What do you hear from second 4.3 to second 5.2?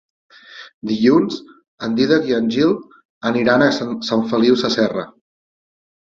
Feliu Sasserra.